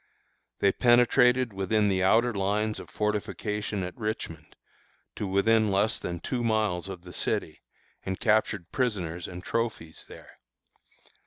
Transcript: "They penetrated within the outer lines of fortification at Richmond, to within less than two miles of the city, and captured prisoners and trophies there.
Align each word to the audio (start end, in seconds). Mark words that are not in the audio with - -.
"They 0.61 0.71
penetrated 0.71 1.53
within 1.53 1.87
the 1.87 2.01
outer 2.03 2.33
lines 2.33 2.79
of 2.79 2.89
fortification 2.89 3.83
at 3.83 3.95
Richmond, 3.95 4.55
to 5.15 5.27
within 5.27 5.69
less 5.69 5.99
than 5.99 6.19
two 6.19 6.43
miles 6.43 6.89
of 6.89 7.03
the 7.03 7.13
city, 7.13 7.61
and 8.03 8.19
captured 8.19 8.71
prisoners 8.71 9.27
and 9.27 9.43
trophies 9.43 10.05
there. 10.07 10.39